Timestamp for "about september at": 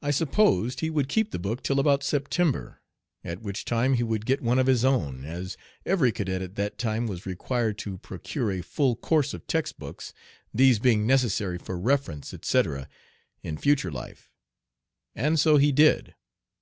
1.78-3.42